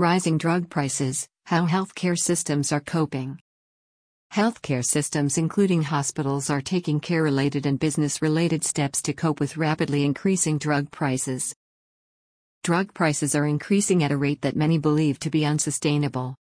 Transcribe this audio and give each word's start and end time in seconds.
Rising 0.00 0.38
drug 0.38 0.70
prices, 0.70 1.28
how 1.44 1.66
healthcare 1.66 2.18
systems 2.18 2.72
are 2.72 2.80
coping. 2.80 3.38
Healthcare 4.32 4.82
systems, 4.82 5.36
including 5.36 5.82
hospitals, 5.82 6.48
are 6.48 6.62
taking 6.62 7.00
care 7.00 7.22
related 7.22 7.66
and 7.66 7.78
business 7.78 8.22
related 8.22 8.64
steps 8.64 9.02
to 9.02 9.12
cope 9.12 9.40
with 9.40 9.58
rapidly 9.58 10.06
increasing 10.06 10.56
drug 10.56 10.90
prices. 10.90 11.54
Drug 12.64 12.94
prices 12.94 13.34
are 13.34 13.46
increasing 13.46 14.02
at 14.02 14.10
a 14.10 14.16
rate 14.16 14.40
that 14.40 14.56
many 14.56 14.78
believe 14.78 15.18
to 15.18 15.28
be 15.28 15.44
unsustainable. 15.44 16.34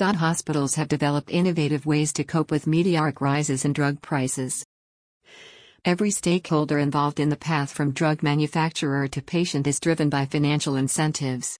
Hospitals 0.00 0.74
have 0.76 0.88
developed 0.88 1.30
innovative 1.30 1.84
ways 1.84 2.10
to 2.14 2.24
cope 2.24 2.50
with 2.50 2.66
meteoric 2.66 3.20
rises 3.20 3.66
in 3.66 3.74
drug 3.74 4.00
prices. 4.00 4.64
Every 5.84 6.10
stakeholder 6.10 6.78
involved 6.78 7.20
in 7.20 7.28
the 7.28 7.36
path 7.36 7.70
from 7.70 7.92
drug 7.92 8.22
manufacturer 8.22 9.06
to 9.08 9.20
patient 9.20 9.66
is 9.66 9.78
driven 9.78 10.08
by 10.08 10.24
financial 10.24 10.76
incentives. 10.76 11.58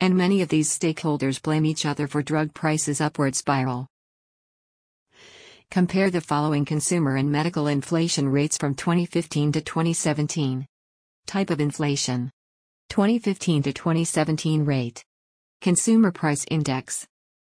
And 0.00 0.16
many 0.16 0.42
of 0.42 0.48
these 0.48 0.70
stakeholders 0.70 1.42
blame 1.42 1.66
each 1.66 1.84
other 1.84 2.06
for 2.06 2.22
drug 2.22 2.54
prices' 2.54 3.00
upward 3.00 3.34
spiral. 3.34 3.88
Compare 5.72 6.10
the 6.10 6.20
following 6.20 6.64
consumer 6.64 7.16
and 7.16 7.32
medical 7.32 7.66
inflation 7.66 8.28
rates 8.28 8.56
from 8.56 8.76
2015 8.76 9.50
to 9.50 9.60
2017. 9.60 10.66
Type 11.26 11.50
of 11.50 11.60
inflation 11.60 12.30
2015 12.90 13.64
to 13.64 13.72
2017 13.72 14.64
rate. 14.64 15.04
Consumer 15.60 16.12
Price 16.12 16.44
Index 16.48 17.08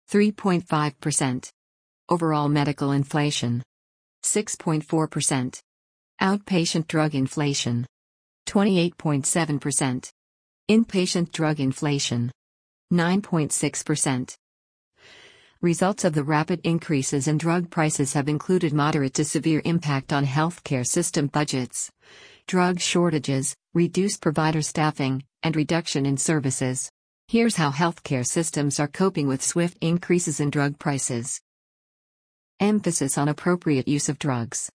3.5%. 0.09 1.52
Overall 2.09 2.49
medical 2.49 2.91
inflation 2.91 3.61
6.4%. 4.23 5.61
Outpatient 6.20 6.88
drug 6.88 7.13
inflation 7.13 7.85
28.7%. 8.48 10.09
Inpatient 10.67 11.31
drug 11.31 11.59
inflation 11.59 12.31
9.6%. 12.91 14.35
Results 15.61 16.03
of 16.05 16.13
the 16.13 16.23
rapid 16.23 16.61
increases 16.63 17.27
in 17.27 17.38
drug 17.38 17.69
prices 17.69 18.14
have 18.14 18.27
included 18.27 18.73
moderate 18.73 19.14
to 19.14 19.25
severe 19.25 19.61
impact 19.64 20.11
on 20.11 20.25
healthcare 20.25 20.86
system 20.86 21.27
budgets, 21.27 21.92
drug 22.47 22.80
shortages, 22.80 23.55
reduced 23.75 24.20
provider 24.20 24.64
staffing, 24.64 25.23
and 25.44 25.55
reduction 25.55 26.08
in 26.08 26.17
services. 26.17 26.89
Here's 27.27 27.58
how 27.58 27.70
healthcare 27.70 28.25
systems 28.25 28.80
are 28.80 28.88
coping 28.88 29.27
with 29.27 29.44
swift 29.44 29.77
increases 29.81 30.39
in 30.39 30.49
drug 30.49 30.80
prices. 30.80 31.39
Emphasis 32.59 33.20
on 33.20 33.27
appropriate 33.27 33.88
use 33.88 34.09
of 34.09 34.17
drugs. 34.17 34.72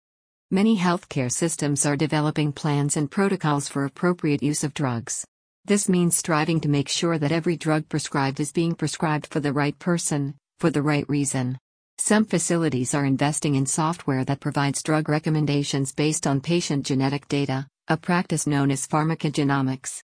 Many 0.51 0.79
healthcare 0.79 1.31
systems 1.31 1.85
are 1.85 1.95
developing 1.95 2.53
plans 2.53 2.97
and 2.97 3.11
protocols 3.11 3.69
for 3.69 3.85
appropriate 3.85 4.43
use 4.43 4.65
of 4.65 4.73
drugs. 4.73 5.23
This 5.67 5.91
means 5.91 6.17
striving 6.17 6.59
to 6.61 6.71
make 6.71 6.89
sure 6.89 7.19
that 7.19 7.33
every 7.33 7.55
drug 7.55 7.87
prescribed 7.91 8.41
is 8.41 8.51
being 8.51 8.75
prescribed 8.75 9.27
for 9.27 9.41
the 9.41 9.53
right 9.53 9.79
person, 9.79 10.37
for 10.59 10.71
the 10.71 10.81
right 10.81 11.07
reason. 11.07 11.59
Some 11.99 12.25
facilities 12.25 12.95
are 12.95 13.05
investing 13.05 13.57
in 13.57 13.67
software 13.67 14.25
that 14.25 14.41
provides 14.41 14.83
drug 14.83 15.11
recommendations 15.11 15.93
based 15.93 16.27
on 16.27 16.41
patient 16.41 16.87
genetic 16.87 17.29
data, 17.29 17.67
a 17.87 17.99
practice 17.99 18.47
known 18.47 18.71
as 18.71 18.89
pharmacogenomics. 18.89 20.01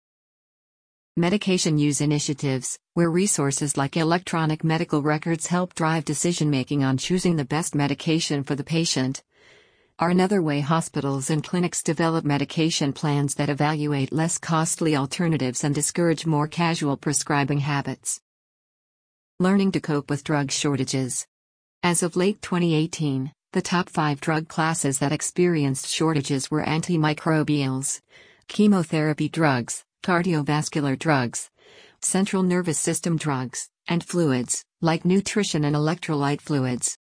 Medication 1.15 1.77
use 1.77 2.01
initiatives, 2.01 2.77
where 2.95 3.09
resources 3.09 3.77
like 3.77 3.95
electronic 3.95 4.61
medical 4.61 5.01
records 5.01 5.47
help 5.47 5.73
drive 5.73 6.03
decision 6.03 6.49
making 6.49 6.83
on 6.83 6.97
choosing 6.97 7.37
the 7.37 7.45
best 7.45 7.75
medication 7.75 8.43
for 8.43 8.55
the 8.55 8.63
patient, 8.63 9.23
are 10.03 10.09
another 10.09 10.41
way 10.41 10.59
hospitals 10.59 11.29
and 11.29 11.45
clinics 11.45 11.81
develop 11.81 12.25
medication 12.25 12.91
plans 12.91 13.35
that 13.35 13.47
evaluate 13.47 14.11
less 14.11 14.37
costly 14.37 14.97
alternatives 14.97 15.63
and 15.63 15.73
discourage 15.73 16.25
more 16.25 16.45
casual 16.45 16.97
prescribing 16.97 17.59
habits. 17.59 18.19
Learning 19.39 19.71
to 19.71 19.79
cope 19.79 20.09
with 20.09 20.25
drug 20.25 20.51
shortages. 20.51 21.25
As 21.83 22.03
of 22.03 22.17
late 22.17 22.41
2018, 22.41 23.31
the 23.53 23.61
top 23.61 23.87
five 23.87 24.19
drug 24.19 24.49
classes 24.49 24.99
that 24.99 25.13
experienced 25.13 25.87
shortages 25.87 26.51
were 26.51 26.65
antimicrobials, 26.65 28.01
chemotherapy 28.49 29.29
drugs, 29.29 29.85
cardiovascular 30.03 30.99
drugs, 30.99 31.49
central 32.01 32.43
nervous 32.43 32.77
system 32.77 33.15
drugs, 33.15 33.69
and 33.87 34.03
fluids, 34.03 34.65
like 34.81 35.05
nutrition 35.05 35.63
and 35.63 35.77
electrolyte 35.77 36.41
fluids. 36.41 36.97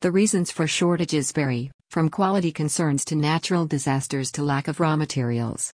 The 0.00 0.10
reasons 0.10 0.50
for 0.50 0.66
shortages 0.66 1.30
vary, 1.30 1.70
from 1.90 2.08
quality 2.08 2.52
concerns 2.52 3.04
to 3.04 3.16
natural 3.16 3.66
disasters 3.66 4.30
to 4.30 4.44
lack 4.44 4.68
of 4.68 4.78
raw 4.78 4.94
materials. 4.94 5.72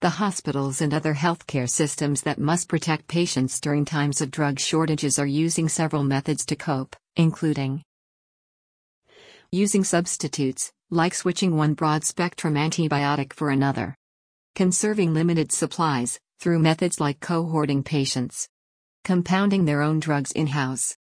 The 0.00 0.10
hospitals 0.10 0.82
and 0.82 0.92
other 0.92 1.14
healthcare 1.14 1.68
systems 1.68 2.20
that 2.22 2.38
must 2.38 2.68
protect 2.68 3.08
patients 3.08 3.58
during 3.58 3.86
times 3.86 4.20
of 4.20 4.30
drug 4.30 4.60
shortages 4.60 5.18
are 5.18 5.26
using 5.26 5.66
several 5.66 6.04
methods 6.04 6.44
to 6.46 6.56
cope, 6.56 6.94
including 7.16 7.82
using 9.50 9.82
substitutes, 9.82 10.72
like 10.90 11.14
switching 11.14 11.56
one 11.56 11.72
broad 11.72 12.04
spectrum 12.04 12.54
antibiotic 12.54 13.32
for 13.32 13.48
another, 13.48 13.96
conserving 14.54 15.14
limited 15.14 15.50
supplies, 15.52 16.20
through 16.38 16.58
methods 16.58 17.00
like 17.00 17.20
cohorting 17.20 17.82
patients, 17.82 18.46
compounding 19.04 19.64
their 19.64 19.80
own 19.80 20.00
drugs 20.00 20.32
in 20.32 20.48
house, 20.48 20.98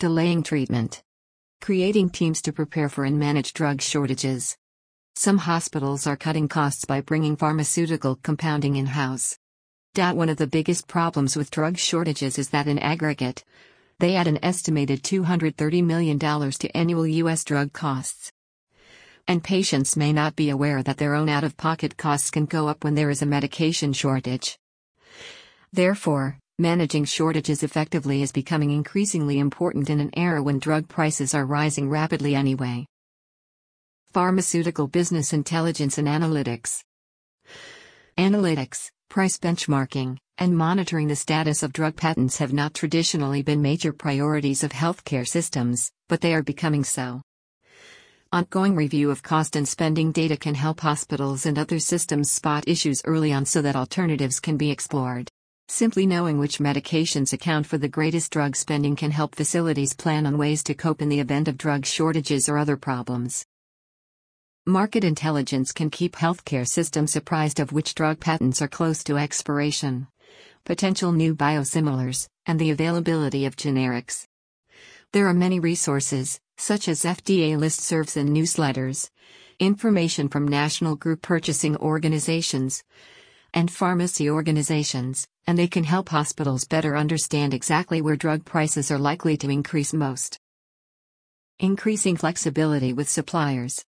delaying 0.00 0.42
treatment 0.42 1.04
creating 1.64 2.10
teams 2.10 2.42
to 2.42 2.52
prepare 2.52 2.90
for 2.90 3.06
and 3.06 3.18
manage 3.18 3.54
drug 3.54 3.80
shortages. 3.80 4.54
Some 5.14 5.38
hospitals 5.38 6.06
are 6.06 6.14
cutting 6.14 6.46
costs 6.46 6.84
by 6.84 7.00
bringing 7.00 7.36
pharmaceutical 7.36 8.16
compounding 8.16 8.76
in 8.76 8.84
house. 8.84 9.38
One 9.94 10.28
of 10.28 10.36
the 10.36 10.46
biggest 10.46 10.86
problems 10.88 11.36
with 11.36 11.50
drug 11.50 11.78
shortages 11.78 12.38
is 12.38 12.50
that 12.50 12.68
in 12.68 12.78
aggregate, 12.78 13.44
they 13.98 14.14
add 14.14 14.26
an 14.26 14.44
estimated 14.44 15.02
$230 15.02 15.82
million 15.82 16.18
to 16.18 16.76
annual 16.76 17.06
U.S. 17.06 17.44
drug 17.44 17.72
costs. 17.72 18.30
And 19.26 19.42
patients 19.42 19.96
may 19.96 20.12
not 20.12 20.36
be 20.36 20.50
aware 20.50 20.82
that 20.82 20.98
their 20.98 21.14
own 21.14 21.30
out 21.30 21.44
of 21.44 21.56
pocket 21.56 21.96
costs 21.96 22.30
can 22.30 22.44
go 22.44 22.68
up 22.68 22.84
when 22.84 22.94
there 22.94 23.08
is 23.08 23.22
a 23.22 23.26
medication 23.26 23.94
shortage. 23.94 24.58
Therefore, 25.72 26.36
Managing 26.60 27.04
shortages 27.04 27.64
effectively 27.64 28.22
is 28.22 28.30
becoming 28.30 28.70
increasingly 28.70 29.40
important 29.40 29.90
in 29.90 29.98
an 29.98 30.10
era 30.16 30.40
when 30.40 30.60
drug 30.60 30.86
prices 30.86 31.34
are 31.34 31.44
rising 31.44 31.90
rapidly 31.90 32.36
anyway. 32.36 32.86
Pharmaceutical 34.12 34.86
Business 34.86 35.32
Intelligence 35.32 35.98
and 35.98 36.06
Analytics 36.06 36.84
Analytics, 38.16 38.88
price 39.08 39.36
benchmarking, 39.36 40.16
and 40.38 40.56
monitoring 40.56 41.08
the 41.08 41.16
status 41.16 41.64
of 41.64 41.72
drug 41.72 41.96
patents 41.96 42.38
have 42.38 42.52
not 42.52 42.72
traditionally 42.72 43.42
been 43.42 43.60
major 43.60 43.92
priorities 43.92 44.62
of 44.62 44.70
healthcare 44.70 45.26
systems, 45.26 45.90
but 46.08 46.20
they 46.20 46.32
are 46.32 46.42
becoming 46.44 46.84
so. 46.84 47.20
Ongoing 48.30 48.76
review 48.76 49.10
of 49.10 49.24
cost 49.24 49.56
and 49.56 49.66
spending 49.66 50.12
data 50.12 50.36
can 50.36 50.54
help 50.54 50.78
hospitals 50.78 51.46
and 51.46 51.58
other 51.58 51.80
systems 51.80 52.30
spot 52.30 52.62
issues 52.68 53.02
early 53.04 53.32
on 53.32 53.44
so 53.44 53.60
that 53.60 53.74
alternatives 53.74 54.38
can 54.38 54.56
be 54.56 54.70
explored. 54.70 55.28
Simply 55.68 56.06
knowing 56.06 56.38
which 56.38 56.58
medications 56.58 57.32
account 57.32 57.66
for 57.66 57.78
the 57.78 57.88
greatest 57.88 58.30
drug 58.30 58.54
spending 58.54 58.96
can 58.96 59.10
help 59.10 59.34
facilities 59.34 59.94
plan 59.94 60.26
on 60.26 60.36
ways 60.36 60.62
to 60.64 60.74
cope 60.74 61.00
in 61.00 61.08
the 61.08 61.20
event 61.20 61.48
of 61.48 61.56
drug 61.56 61.86
shortages 61.86 62.48
or 62.48 62.58
other 62.58 62.76
problems. 62.76 63.46
Market 64.66 65.04
intelligence 65.04 65.72
can 65.72 65.90
keep 65.90 66.16
healthcare 66.16 66.68
systems 66.68 67.16
apprised 67.16 67.60
of 67.60 67.72
which 67.72 67.94
drug 67.94 68.20
patents 68.20 68.60
are 68.60 68.68
close 68.68 69.02
to 69.04 69.16
expiration, 69.16 70.06
potential 70.64 71.12
new 71.12 71.34
biosimilars, 71.34 72.28
and 72.46 72.58
the 72.58 72.70
availability 72.70 73.46
of 73.46 73.56
generics. 73.56 74.26
There 75.12 75.26
are 75.26 75.34
many 75.34 75.60
resources, 75.60 76.40
such 76.58 76.88
as 76.88 77.04
FDA 77.04 77.56
listservs 77.56 78.16
and 78.16 78.30
newsletters, 78.30 79.10
information 79.58 80.28
from 80.28 80.46
national 80.46 80.96
group 80.96 81.22
purchasing 81.22 81.76
organizations, 81.76 82.82
and 83.52 83.70
pharmacy 83.70 84.28
organizations, 84.28 85.26
and 85.46 85.58
they 85.58 85.66
can 85.66 85.84
help 85.84 86.08
hospitals 86.08 86.64
better 86.64 86.96
understand 86.96 87.52
exactly 87.52 88.00
where 88.00 88.16
drug 88.16 88.44
prices 88.44 88.90
are 88.90 88.98
likely 88.98 89.36
to 89.36 89.50
increase 89.50 89.92
most. 89.92 90.38
Increasing 91.58 92.16
flexibility 92.16 92.92
with 92.92 93.08
suppliers. 93.08 93.84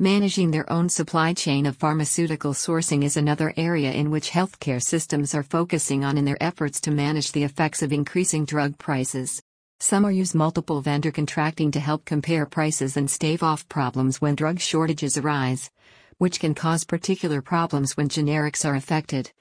Managing 0.00 0.50
their 0.50 0.70
own 0.72 0.88
supply 0.88 1.32
chain 1.32 1.66
of 1.66 1.76
pharmaceutical 1.76 2.52
sourcing 2.52 3.04
is 3.04 3.16
another 3.16 3.52
area 3.56 3.92
in 3.92 4.10
which 4.10 4.30
healthcare 4.30 4.82
systems 4.82 5.34
are 5.34 5.42
focusing 5.42 6.04
on 6.04 6.18
in 6.18 6.24
their 6.24 6.42
efforts 6.42 6.80
to 6.80 6.90
manage 6.90 7.32
the 7.32 7.44
effects 7.44 7.82
of 7.82 7.92
increasing 7.92 8.44
drug 8.44 8.78
prices. 8.78 9.42
Some 9.80 10.04
are 10.04 10.12
use 10.12 10.34
multiple 10.34 10.80
vendor 10.80 11.10
contracting 11.10 11.70
to 11.72 11.80
help 11.80 12.04
compare 12.04 12.46
prices 12.46 12.96
and 12.96 13.10
stave 13.10 13.42
off 13.42 13.68
problems 13.68 14.20
when 14.20 14.34
drug 14.34 14.60
shortages 14.60 15.18
arise 15.18 15.70
which 16.22 16.38
can 16.38 16.54
cause 16.54 16.84
particular 16.84 17.42
problems 17.42 17.96
when 17.96 18.08
generics 18.08 18.64
are 18.64 18.76
affected, 18.76 19.32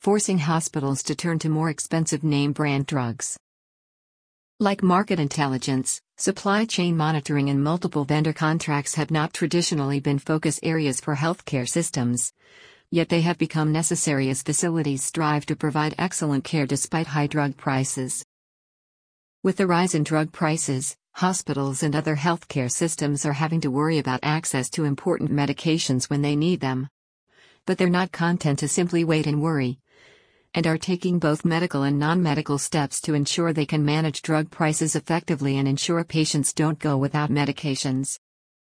forcing 0.00 0.38
hospitals 0.38 1.02
to 1.04 1.14
turn 1.14 1.38
to 1.38 1.48
more 1.48 1.70
expensive 1.70 2.24
name 2.24 2.52
brand 2.52 2.86
drugs. 2.86 3.38
Like 4.58 4.82
market 4.82 5.20
intelligence, 5.20 6.00
supply 6.16 6.64
chain 6.64 6.96
monitoring 6.96 7.48
and 7.48 7.62
multiple 7.62 8.04
vendor 8.04 8.32
contracts 8.32 8.96
have 8.96 9.10
not 9.10 9.32
traditionally 9.32 10.00
been 10.00 10.18
focus 10.18 10.58
areas 10.62 11.00
for 11.00 11.16
healthcare 11.16 11.68
systems, 11.68 12.32
Yet 12.92 13.08
they 13.08 13.20
have 13.20 13.38
become 13.38 13.70
necessary 13.70 14.30
as 14.30 14.42
facilities 14.42 15.04
strive 15.04 15.46
to 15.46 15.54
provide 15.54 15.94
excellent 15.96 16.42
care 16.42 16.66
despite 16.66 17.06
high 17.06 17.28
drug 17.28 17.56
prices. 17.56 18.24
With 19.44 19.58
the 19.58 19.68
rise 19.68 19.94
in 19.94 20.02
drug 20.02 20.32
prices, 20.32 20.96
hospitals 21.12 21.84
and 21.84 21.94
other 21.94 22.16
healthcare 22.16 22.70
systems 22.70 23.24
are 23.24 23.34
having 23.34 23.60
to 23.60 23.70
worry 23.70 23.98
about 23.98 24.18
access 24.24 24.68
to 24.70 24.84
important 24.84 25.30
medications 25.30 26.10
when 26.10 26.22
they 26.22 26.34
need 26.34 26.58
them. 26.58 26.88
But 27.64 27.78
they're 27.78 27.88
not 27.88 28.10
content 28.10 28.58
to 28.58 28.66
simply 28.66 29.04
wait 29.04 29.28
and 29.28 29.40
worry, 29.40 29.78
and 30.54 30.66
are 30.66 30.78
taking 30.78 31.18
both 31.18 31.44
medical 31.44 31.84
and 31.84 31.98
non 31.98 32.22
medical 32.22 32.58
steps 32.58 33.00
to 33.00 33.14
ensure 33.14 33.52
they 33.52 33.66
can 33.66 33.84
manage 33.84 34.22
drug 34.22 34.50
prices 34.50 34.96
effectively 34.96 35.58
and 35.58 35.68
ensure 35.68 36.02
patients 36.04 36.52
don't 36.52 36.78
go 36.78 36.96
without 36.96 37.30
medications. 37.30 38.18